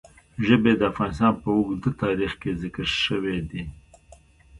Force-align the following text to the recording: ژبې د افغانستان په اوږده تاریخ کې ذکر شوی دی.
ژبې 0.45 0.71
د 0.79 0.81
افغانستان 0.91 1.33
په 1.41 1.49
اوږده 1.57 1.91
تاریخ 2.03 2.31
کې 2.41 2.59
ذکر 2.61 2.87
شوی 3.03 3.37
دی. 3.49 3.63